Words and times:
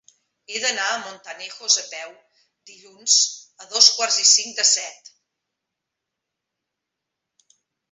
He 0.51 0.59
d'anar 0.61 0.85
a 0.93 1.01
Montanejos 1.01 1.75
a 1.81 1.83
peu 1.89 2.15
dilluns 2.71 3.19
a 3.65 3.69
dos 3.75 3.91
quarts 3.99 4.19
i 4.25 4.27
cinc 4.31 4.63
de 4.63 4.67
set. 4.71 5.15